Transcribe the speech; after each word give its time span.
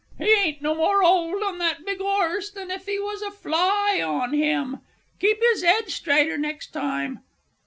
He 0.17 0.33
ain't 0.33 0.63
no 0.63 0.73
more 0.73 1.03
'old 1.03 1.43
on 1.43 1.59
that 1.59 1.85
big 1.85 2.01
'orse 2.01 2.49
than 2.49 2.71
if 2.71 2.87
he 2.87 2.97
was 2.97 3.21
a 3.21 3.29
fly 3.29 4.01
on 4.03 4.33
him!... 4.33 4.79
Keep 5.19 5.43
his 5.51 5.63
'ed 5.63 5.91
straighter 5.91 6.39
next 6.39 6.69
time.... 6.73 7.19